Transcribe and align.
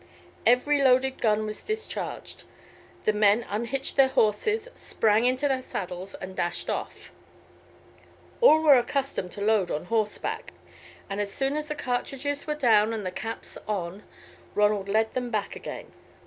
Every 0.47 0.81
loaded 0.81 1.21
gun 1.21 1.45
was 1.45 1.61
discharged; 1.61 2.45
the 3.03 3.13
men 3.13 3.45
unhitched 3.47 3.97
their 3.97 4.07
horses, 4.07 4.67
sprang 4.73 5.27
into 5.27 5.47
their 5.47 5.61
saddles, 5.61 6.15
and 6.15 6.35
dashed 6.35 6.71
off. 6.71 7.11
All 8.41 8.63
were 8.63 8.79
accustomed 8.79 9.31
to 9.33 9.41
load 9.41 9.69
on 9.69 9.85
horseback, 9.85 10.53
and 11.07 11.21
as 11.21 11.31
soon 11.31 11.55
as 11.55 11.67
the 11.67 11.75
cartridges 11.75 12.47
were 12.47 12.55
down 12.55 12.93
and 12.93 13.05
the 13.05 13.11
caps 13.11 13.59
on, 13.67 14.01
Ronald 14.55 14.89
led 14.89 15.13
them 15.13 15.29
back 15.29 15.55
again. 15.55 15.91